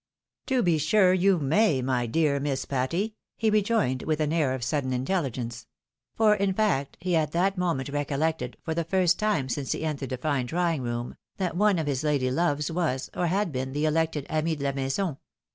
[0.47, 4.63] ""To be sure you may, my dear Miss Patty!" he rejoined with an air of
[4.63, 5.67] sudden intelligence;
[6.15, 9.85] for, in fact, he at that mo ment recollected, for the first time since he
[9.85, 13.51] entered the fine draw ing room, that one of his lady loves was, or had
[13.51, 15.17] been, the elected amie de la maison.